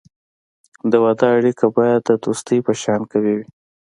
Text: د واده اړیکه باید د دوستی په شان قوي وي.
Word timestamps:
د 0.91 0.93
واده 1.03 1.27
اړیکه 1.37 1.65
باید 1.77 2.01
د 2.05 2.11
دوستی 2.23 2.57
په 2.67 2.73
شان 2.81 3.01
قوي 3.11 3.33
وي. 3.37 3.47